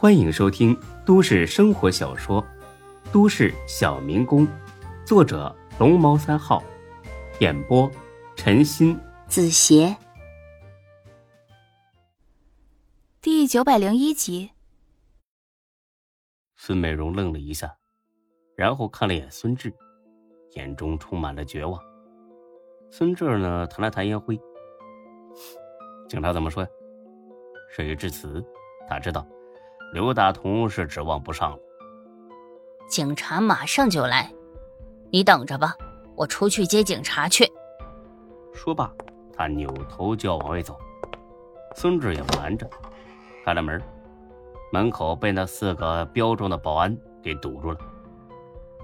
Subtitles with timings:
[0.00, 2.40] 欢迎收听都市生活小说
[3.12, 4.46] 《都市小民工》，
[5.04, 6.62] 作者龙猫三号，
[7.40, 7.90] 演播
[8.36, 9.96] 陈鑫、子邪，
[13.20, 14.52] 第九百零一集。
[16.54, 17.76] 孙美荣愣了一下，
[18.54, 19.74] 然后看了眼孙志，
[20.52, 21.82] 眼中充满了绝望。
[22.88, 24.40] 孙志呢，弹了弹烟灰。
[26.08, 26.68] 警察怎么说呀？
[27.74, 28.40] 事已至此，
[28.88, 29.26] 他知道。
[29.92, 31.58] 刘大同是指望不上了。
[32.88, 34.32] 警察马上就来，
[35.10, 35.74] 你等着吧，
[36.14, 37.50] 我出去接警察去。
[38.52, 38.90] 说罢，
[39.32, 40.78] 他扭头就要往外走。
[41.74, 42.68] 孙志也不拦着，
[43.44, 43.80] 开了门，
[44.72, 47.78] 门口被那四个彪壮的保安给堵住了。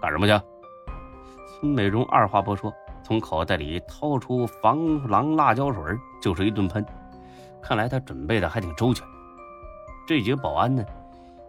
[0.00, 0.32] 干什么去？
[1.48, 5.82] 孙美荣二话不说，从口袋里掏出防狼辣椒水，
[6.22, 6.84] 就是一顿喷。
[7.62, 9.06] 看来他准备的还挺周全。
[10.06, 10.84] 这几个保安呢，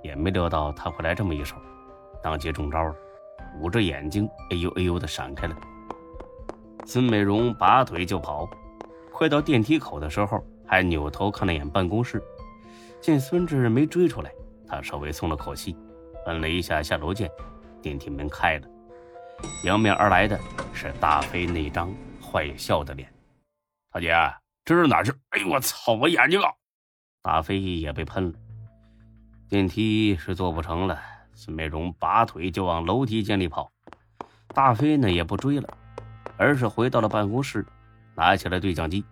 [0.02, 1.56] 也没料到他会来这么一手，
[2.24, 2.96] 当即中招了，
[3.62, 5.56] 捂着眼睛，哎呦哎呦的闪开了。
[6.86, 8.50] 孙美荣拔腿就跑，
[9.14, 12.20] 快到电梯口的时候，还扭头看了眼办公室，
[13.00, 14.32] 见孙志没追出来，
[14.68, 15.78] 他稍微松了口气，
[16.26, 17.30] 摁了一下下楼键，
[17.80, 18.68] 电梯门开了，
[19.64, 20.40] 迎面而来的
[20.74, 23.08] 是大飞那张坏笑的脸。
[23.92, 24.16] 大姐，
[24.66, 25.12] 这是哪去？
[25.30, 26.50] 哎呦我操，我眼睛啊！
[27.22, 28.40] 大飞也被喷了。
[29.50, 31.00] 电梯是坐不成了，
[31.34, 33.72] 孙美荣拔腿就往楼梯间里跑。
[34.54, 35.70] 大飞呢也不追了，
[36.36, 37.66] 而是回到了办公室，
[38.14, 39.06] 拿起了对讲机。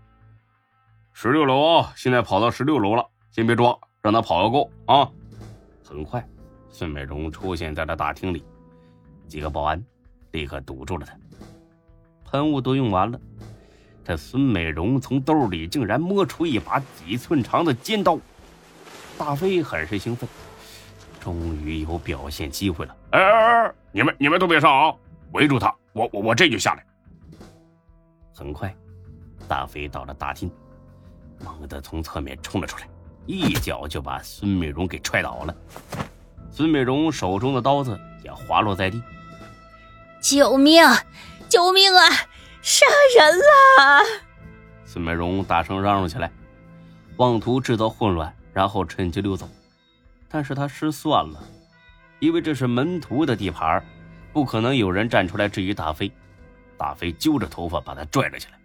[1.14, 5.10] 十六楼啊，现在跑到十六楼了，先别抓，让他跑个够啊！
[5.88, 6.28] 很快，
[6.70, 8.44] 孙美荣出现在了大厅里，
[9.30, 9.82] 几个保安
[10.32, 11.18] 立刻堵住了他。
[12.30, 13.18] 喷雾都用完了，
[14.04, 18.20] 这孙美荣从兜里竟然摸出一把几寸长的尖刀。
[19.18, 20.28] 大飞很是兴奋，
[21.20, 22.96] 终于有表现机会了！
[23.12, 24.96] 哎哎哎，你们你们都别上啊，
[25.32, 25.74] 围住他！
[25.94, 26.86] 我我我这就下来。
[28.36, 28.76] 很快，
[29.48, 30.52] 大飞到了大厅，
[31.40, 32.88] 猛地从侧面冲了出来，
[33.26, 35.56] 一脚就把孙美荣给踹倒了。
[36.52, 39.02] 孙美荣手中的刀子也滑落在地。
[40.20, 40.84] 救命！
[41.48, 42.10] 救命啊！
[42.62, 42.86] 杀
[43.18, 44.04] 人了！
[44.86, 46.32] 孙美荣大声嚷嚷起来，
[47.18, 48.36] 妄图制造混乱。
[48.56, 49.50] 然后趁机溜走，
[50.30, 51.44] 但是他失算了，
[52.20, 53.84] 因为这是门徒的地盘，
[54.32, 56.10] 不可能有人站出来质疑大飞。
[56.78, 58.58] 大飞揪着头发把他拽了起来：“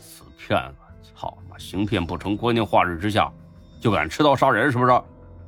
[0.00, 0.78] 死骗子！
[1.14, 3.32] 操他妈，行骗不成，光天化日之下
[3.80, 5.02] 就敢持刀杀人，是不是？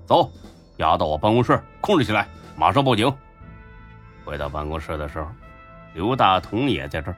[0.06, 0.30] 走，
[0.76, 3.12] 押到我办公室控制起来，马上报警。”
[4.24, 5.28] 回到办公室的时候，
[5.94, 7.16] 刘大同也在这儿。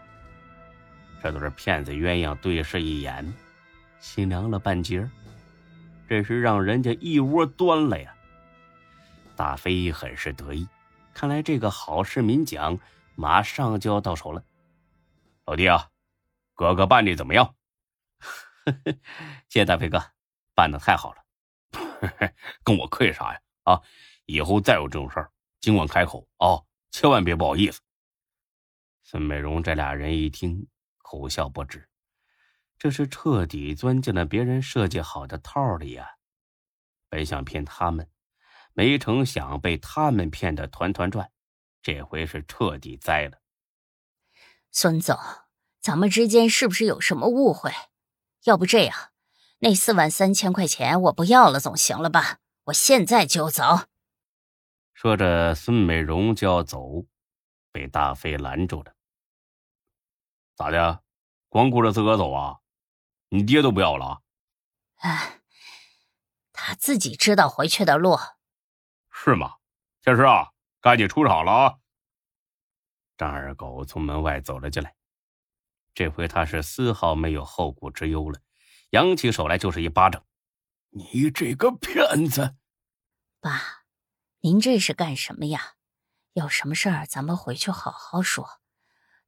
[1.22, 3.30] 这对骗子鸳鸯对视一眼，
[4.00, 5.06] 心凉了半截。
[6.10, 8.12] 这是让人家一窝端了呀！
[9.36, 10.66] 大飞很是得意，
[11.14, 12.76] 看来这个好市民奖
[13.14, 14.42] 马上就要到手了。
[15.44, 15.88] 老弟啊，
[16.54, 17.54] 哥哥办的怎么样？
[19.48, 20.02] 谢谢大飞哥，
[20.52, 21.22] 办的太好了。
[22.64, 23.40] 跟我客气啥呀？
[23.62, 23.80] 啊，
[24.26, 26.58] 以后再有这种事儿，尽管开口啊，
[26.90, 27.80] 千万别不好意思。
[29.04, 30.66] 孙美荣这俩人一听，
[30.98, 31.88] 苦笑不止。
[32.80, 36.16] 这是彻底钻进了别人设计好的套里呀！
[37.10, 38.08] 本想骗他们，
[38.72, 41.30] 没成想被他们骗得团团转，
[41.82, 43.42] 这回是彻底栽了。
[44.70, 45.14] 孙总，
[45.82, 47.70] 咱们之间是不是有什么误会？
[48.44, 49.10] 要不这样，
[49.58, 52.38] 那四万三千块钱我不要了，总行了吧？
[52.64, 53.62] 我现在就走。
[54.94, 57.04] 说着，孙美荣就要走，
[57.70, 58.94] 被大飞拦住了。
[60.56, 61.02] 咋的？
[61.50, 62.60] 光顾着自个走啊？
[63.32, 64.22] 你爹都不要了，
[64.96, 65.40] 哎，
[66.52, 68.18] 他自己知道回去的路，
[69.08, 69.54] 是吗？
[70.02, 71.78] 天师啊，赶紧出场了啊！
[73.16, 74.96] 张二狗从门外走了进来，
[75.94, 78.40] 这回他是丝毫没有后顾之忧了，
[78.90, 80.26] 扬起手来就是一巴掌
[80.90, 82.56] ：“你这个骗子！”
[83.40, 83.84] 爸，
[84.40, 85.76] 您这是干什么呀？
[86.32, 88.60] 有什么事儿咱们回去好好说，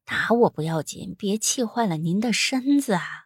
[0.05, 3.22] 打我不要紧，别气坏了您的身子啊！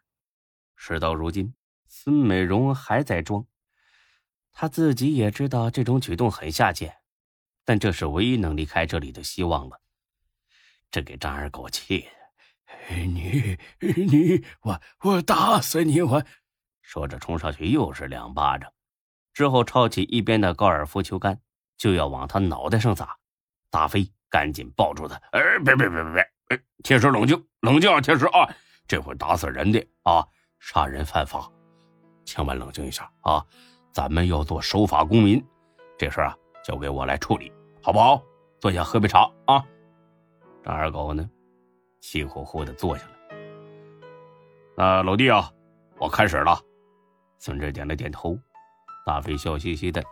[0.87, 1.53] 事到如今，
[1.89, 3.45] 孙美荣还在装，
[4.53, 6.99] 她自己也知道这种举动很下贱，
[7.65, 9.81] 但这是唯一能离开这里的希望了。
[10.93, 12.09] 这给张二狗气
[12.89, 16.01] 的，你你我我打死你！
[16.03, 16.25] 我
[16.83, 18.73] 说着冲上去又是两巴掌，
[19.33, 21.41] 之后抄起一边的高尔夫球杆
[21.77, 23.17] 就要往他脑袋上砸。
[23.71, 26.33] 大飞赶紧抱住他，哎，别别别别别！
[26.51, 28.49] 哎，天师冷静冷静啊，天师啊，
[28.87, 30.25] 这会打死人的啊！
[30.59, 31.51] 杀人犯法，
[32.25, 33.45] 千万冷静一下啊！
[33.93, 35.43] 咱们要做守法公民，
[35.97, 38.23] 这事啊，交给我来处理，好不好？
[38.61, 39.65] 坐下喝杯茶啊。
[40.63, 41.29] 张二狗呢，
[42.01, 43.37] 气呼呼的坐下来。
[44.77, 45.51] 那老弟啊，
[45.99, 46.61] 我开始了。
[47.39, 48.39] 孙志点了点头。
[49.07, 50.03] 大飞笑嘻嘻的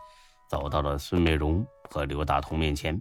[0.49, 2.99] 走到了孙美荣和刘大同面前。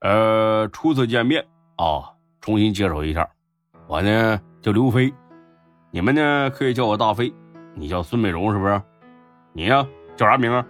[0.00, 1.46] 呃，初次见面
[1.76, 3.30] 啊，重新介绍一下，
[3.86, 5.14] 我呢叫刘飞，
[5.90, 7.32] 你们呢可以叫我大飞。
[7.74, 8.82] 你叫孙美荣是不是？
[9.52, 9.86] 你呀
[10.16, 10.66] 叫啥名啊？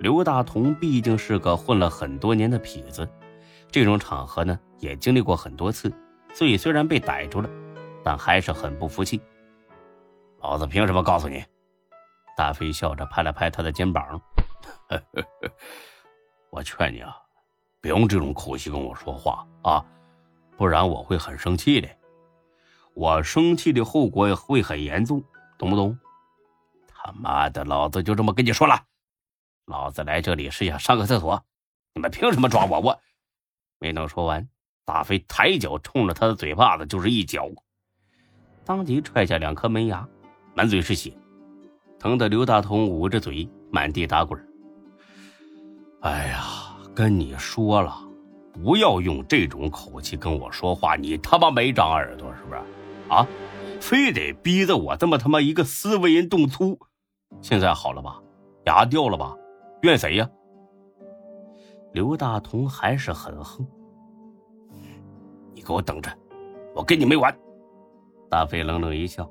[0.00, 3.08] 刘大同毕竟是个混了很多年的痞子，
[3.70, 5.92] 这种场合呢也经历过很多次，
[6.34, 7.48] 所以虽然被逮住了，
[8.02, 9.20] 但还是很不服气。
[10.40, 11.44] 老子凭什么告诉你？
[12.36, 14.20] 大飞笑着拍了拍他的肩膀
[16.50, 17.16] ：“我劝你啊，
[17.80, 19.84] 别用这种口气跟我说话啊，
[20.56, 21.88] 不然我会很生气的。
[22.94, 25.22] 我生气的后果会很严重，
[25.58, 25.98] 懂不懂？”
[26.88, 28.84] 他妈的，老子就这么跟你说了。
[29.66, 31.44] 老子来这里是想上个厕所，
[31.94, 32.80] 你们凭什么抓我？
[32.80, 33.00] 我
[33.78, 34.48] 没等说完，
[34.84, 37.48] 大飞抬脚冲着他的嘴巴子就是一脚，
[38.64, 40.06] 当即踹下两颗门牙，
[40.54, 41.12] 满嘴是血，
[41.98, 44.40] 疼得刘大同捂着嘴满地打滚。
[46.02, 47.96] 哎呀，跟你说了，
[48.52, 52.60] 不要用这种口气跟我说话，你他妈没长耳朵是不是？
[53.08, 53.26] 啊，
[53.80, 56.78] 非得逼着我这么他妈一个斯文人动粗？
[57.40, 58.20] 现在好了吧？
[58.66, 59.36] 牙掉了吧？
[59.82, 60.30] 怨谁呀？
[61.92, 63.66] 刘大同还是很横。
[65.52, 66.10] 你给我等着，
[66.74, 67.36] 我跟你没完！
[68.30, 69.28] 大飞冷冷一笑，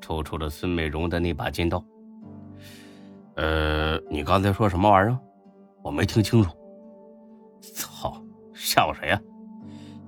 [0.00, 1.84] 抽出了孙美荣的那把尖刀。
[3.34, 5.18] 呃，你刚才说什么玩意儿？
[5.82, 6.50] 我没听清楚。
[7.60, 8.22] 操，
[8.54, 9.20] 吓唬谁呀？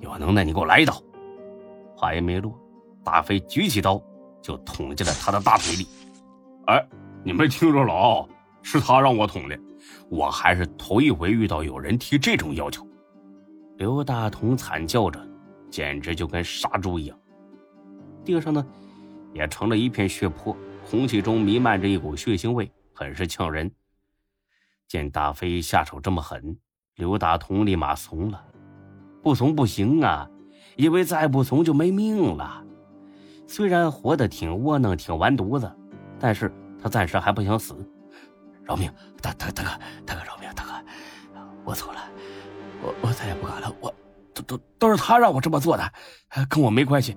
[0.00, 0.94] 有能耐你给我来一刀！
[1.96, 2.56] 话音没落，
[3.10, 3.99] 大飞举起刀
[4.43, 5.87] 就捅进了他的大腿里。
[6.66, 6.87] 哎，
[7.25, 8.28] 你没听着了？
[8.62, 9.58] 是他让我捅的。
[10.10, 12.87] 我还是头一回遇到有人提这种要求。
[13.78, 15.26] 刘大同惨叫着，
[15.70, 17.19] 简直就跟杀猪一样。
[18.26, 18.62] 地上呢，
[19.32, 20.55] 也成了一片血泊，
[20.90, 23.70] 空气中弥漫着一股血腥味，很是呛人。
[24.87, 26.55] 见大飞下手这么狠，
[26.96, 28.44] 刘大同立马怂了。
[29.22, 30.28] 不怂不行啊，
[30.76, 32.64] 因为再不怂就没命了。
[33.48, 35.68] 虽然活得挺窝囊，挺完犊子，
[36.20, 37.74] 但是他暂时还不想死。
[38.62, 38.92] 饶命，
[39.22, 39.70] 大大大哥，
[40.04, 40.70] 大哥饶命，大哥，
[41.64, 42.00] 我错了，
[42.82, 43.92] 我我再也不敢了，我
[44.34, 45.92] 都都都是他让我这么做的，
[46.50, 47.16] 跟我没关系。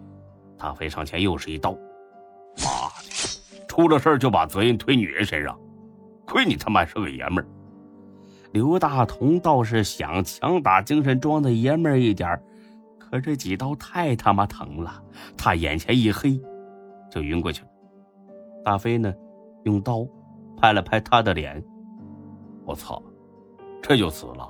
[0.57, 5.59] 大飞上前又是一刀，妈的，出了事就把责任推女人身上，
[6.25, 7.47] 亏你他妈是个爷们儿。
[8.53, 12.41] 刘大同倒是想强打精神，装的爷们儿一点
[13.11, 15.03] 可这几刀太他妈疼了，
[15.37, 16.41] 他眼前一黑，
[17.11, 17.67] 就晕过去了。
[18.63, 19.13] 大飞呢，
[19.65, 20.07] 用刀。
[20.57, 21.63] 拍了拍他的脸，
[22.65, 23.01] 我操，
[23.81, 24.47] 这就死了，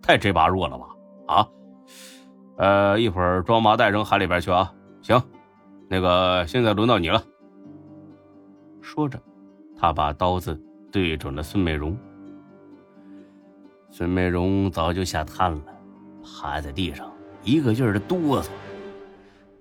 [0.00, 0.86] 太这把弱了吧？
[1.26, 1.48] 啊，
[2.56, 4.72] 呃，一会儿装麻袋扔海里边去啊。
[5.02, 5.22] 行，
[5.90, 7.22] 那个现在轮到你了。
[8.80, 9.20] 说着，
[9.76, 10.58] 他把刀子
[10.90, 11.94] 对准了孙美荣。
[13.90, 15.62] 孙美荣早就吓瘫了，
[16.24, 17.09] 趴在地上
[17.42, 18.50] 一个劲儿的哆嗦。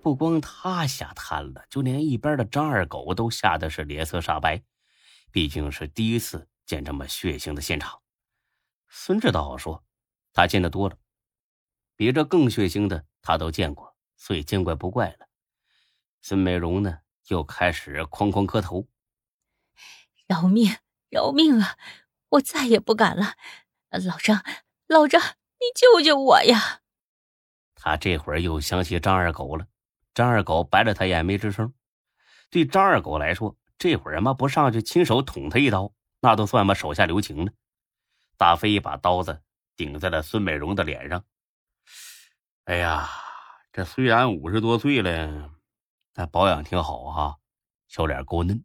[0.01, 4.63] 不光他吓瘫了，就连一边的张二狗都吓得是脸色煞白。
[5.31, 8.01] 毕竟是第一次见这么血腥的现场，
[8.87, 9.83] 孙志倒好说，
[10.33, 10.97] 他见得多了，
[11.95, 15.27] 比这更血腥的他都见过，所以见怪不怪了。
[16.21, 18.87] 孙美荣呢，又开始哐哐磕头
[20.25, 20.77] ：“饶命，
[21.09, 21.77] 饶命啊！
[22.29, 23.33] 我再也不敢了，
[23.91, 24.43] 老张，
[24.87, 26.81] 老张，你救救我呀！”
[27.81, 29.65] 他这会儿又想起张二狗了，
[30.13, 31.73] 张二狗白了他一眼没吱声。
[32.49, 37.51] 对张二狗来说，这会儿嘛，不上去亲手捅他一刀，那都算嘛手下留情了。
[38.37, 39.41] 大飞一把刀子
[39.75, 41.23] 顶在了孙美荣的脸上。
[42.65, 43.09] 哎呀，
[43.71, 45.51] 这虽然五十多岁了，
[46.13, 47.37] 但保养挺好哈，
[47.87, 48.63] 小脸够嫩。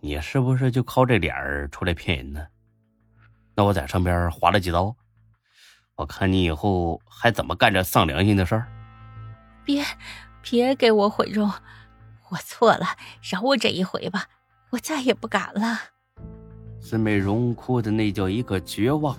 [0.00, 2.46] 你是不是就靠这脸儿出来骗人呢？
[3.54, 4.96] 那我在上边划了几刀，
[5.98, 8.68] 我看你以后还怎么干这丧良心的事儿？
[9.64, 9.84] 别，
[10.40, 11.50] 别给我毁容！
[12.30, 12.86] 我错了，
[13.20, 14.26] 饶我这一回吧，
[14.70, 15.76] 我再也不敢了。
[16.80, 19.16] 孙美荣哭的那叫一个绝望。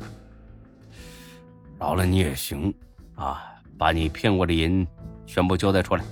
[1.78, 2.74] 饶了你也行，
[3.16, 3.44] 啊，
[3.78, 4.88] 把你骗过的人
[5.26, 6.06] 全部交代出来。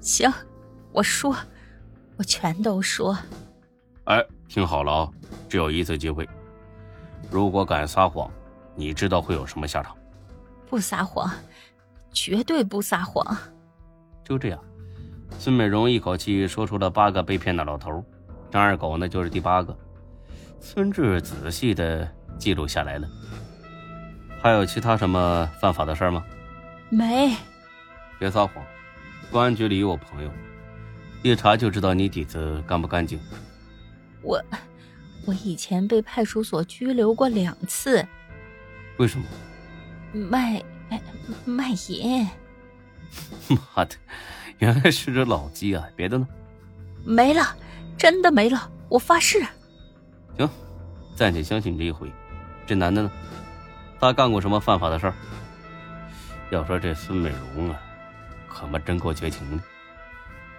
[0.00, 0.28] 行，
[0.90, 1.36] 我说，
[2.16, 3.16] 我全都说。
[4.06, 5.10] 哎，听好了啊，
[5.48, 6.28] 只有一次机会，
[7.30, 8.28] 如果敢撒谎，
[8.74, 9.96] 你知道会有什么下场？
[10.70, 11.28] 不撒谎，
[12.12, 13.36] 绝对不撒谎。
[14.24, 14.64] 就这样。
[15.36, 18.04] 孙美荣一口气说出了八个被骗的老头，
[18.52, 19.76] 张二狗呢就是第八个。
[20.60, 22.08] 孙志仔细的
[22.38, 23.08] 记录下来了。
[24.40, 26.24] 还有其他什么犯法的事吗？
[26.88, 27.34] 没。
[28.20, 28.64] 别撒谎，
[29.32, 30.30] 公安局里有我朋友，
[31.24, 33.18] 一查就知道你底子干不干净。
[34.22, 34.40] 我，
[35.26, 38.06] 我以前被派出所拘留过两次。
[38.98, 39.26] 为什么？
[40.12, 40.62] 卖
[41.44, 42.26] 卖淫。
[43.74, 43.96] 妈的，
[44.58, 45.84] 原来是只老鸡啊！
[45.96, 46.26] 别的呢？
[47.04, 47.56] 没了，
[47.96, 49.44] 真的没了，我发誓。
[50.36, 50.48] 行，
[51.16, 52.10] 暂且相信你这一回。
[52.66, 53.10] 这男的呢？
[53.98, 55.14] 他干过什么犯法的事儿？
[56.50, 57.80] 要说这孙美荣啊，
[58.48, 59.62] 可妈真够绝情的。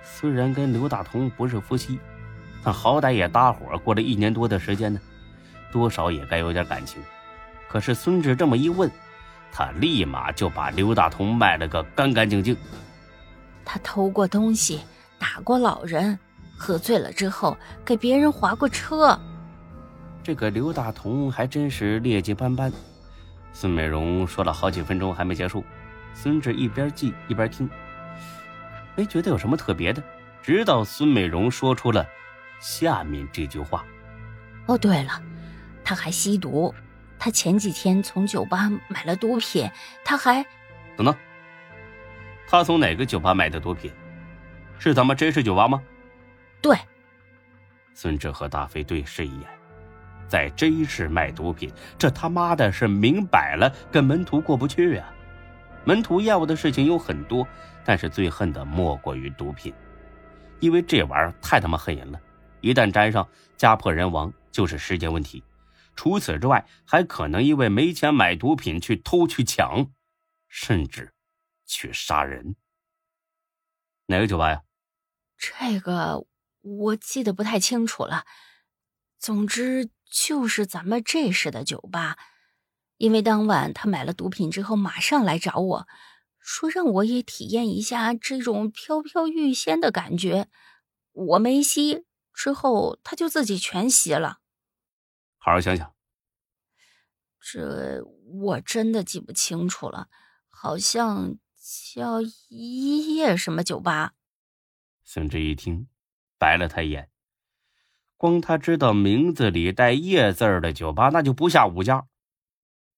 [0.03, 1.99] 虽然跟刘大同不是夫妻，
[2.63, 4.99] 但好歹也搭伙过了一年多的时间呢，
[5.71, 7.01] 多少也该有点感情。
[7.67, 8.91] 可是孙志这么一问，
[9.51, 12.55] 他立马就把刘大同卖了个干干净净。
[13.65, 14.81] 他偷过东西，
[15.19, 16.17] 打过老人。
[16.57, 19.19] 喝醉了之后给别人划过车，
[20.21, 22.71] 这个刘大同还真是劣迹斑斑。
[23.51, 25.63] 孙美荣说了好几分钟还没结束，
[26.13, 27.67] 孙志一边记一边听，
[28.95, 30.03] 没觉得有什么特别的。
[30.43, 32.05] 直到孙美荣说出了
[32.59, 33.83] 下面这句话
[34.67, 35.19] ：“哦，对了，
[35.83, 36.71] 他还吸毒，
[37.23, 39.69] 他前几天从酒吧买了毒品，
[40.03, 40.43] 他还……
[40.97, 41.15] 等等，
[42.47, 43.91] 他从哪个酒吧买的毒品？
[44.79, 45.79] 是咱们真实酒吧吗？”
[46.63, 46.75] 对，
[47.93, 49.47] 孙志和大飞对视一眼，
[50.27, 55.13] 在真市卖毒品，这他妈的是明摆了跟门徒过不去啊！
[55.85, 57.47] 门徒厌恶的事情有很多，
[57.85, 59.71] 但是最恨的莫过于毒品，
[60.59, 62.19] 因为这玩意儿太他妈恨人了，
[62.61, 65.43] 一旦沾上，家破人亡就是时间问题。
[65.95, 69.91] 除此之外，还可能因为没钱买毒品去偷去抢，
[70.47, 71.13] 甚至
[71.65, 72.55] 去杀人。
[74.07, 74.63] 哪个酒吧呀？
[75.37, 76.27] 这个。
[76.63, 78.23] 我记得不太清楚了，
[79.17, 82.19] 总之就是咱们这市的酒吧。
[82.97, 85.87] 因为当晚他买了毒品之后，马上来找我
[86.37, 90.49] 说让我也体验一下这种飘飘欲仙的感觉。
[91.13, 94.40] 我没吸，之后他就自己全吸了。
[95.43, 95.95] 好好想想，
[97.39, 100.07] 这我真的记不清楚了，
[100.49, 101.37] 好像
[101.93, 104.13] 叫一夜什么酒吧。
[105.03, 105.87] 孙志一听。
[106.37, 107.11] 白了他一眼，
[108.17, 112.07] 光他知道名字里带“夜”字的酒吧，那就不下五家。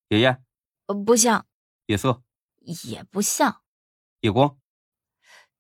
[0.08, 0.42] 爷爷，
[0.86, 1.46] 呃，不像。
[1.88, 2.24] 夜色，
[2.62, 3.64] 也不像。
[4.22, 4.58] 夜光，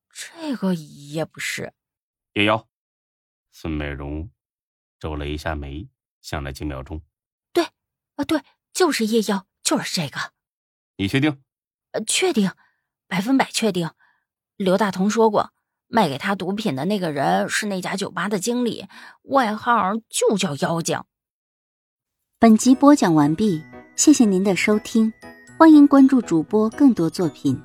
[0.09, 1.73] 这个也不是。
[2.35, 2.69] 夜妖，
[3.51, 4.31] 孙美荣
[4.97, 5.89] 皱了一下眉，
[6.23, 7.03] 想了几秒钟。
[7.53, 7.65] 对，
[8.15, 8.41] 啊，对，
[8.73, 10.31] 就是夜妖，就是这个。
[10.97, 11.43] 你确定？
[11.91, 12.51] 呃，确定，
[13.07, 13.91] 百分百确定。
[14.57, 15.51] 刘大同说过。
[15.87, 18.87] 卖给他毒品的那个人是那家酒吧的经理，
[19.25, 21.03] 外号就叫妖精。
[22.39, 23.63] 本集播讲完毕，
[23.95, 25.13] 谢谢您的收听，
[25.55, 27.61] 欢迎关注主播更多作品。